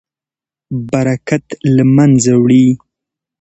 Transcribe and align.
برکت 0.91 1.45
له 1.75 1.83
منځه 1.95 2.33
وړي. 2.41 2.67